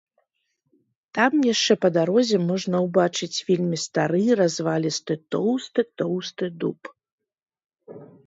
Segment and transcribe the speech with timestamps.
[1.17, 6.79] Там яшчэ па дарозе можна ўбачыць вельмі стары развалісты тоўсты-тоўсты дуб.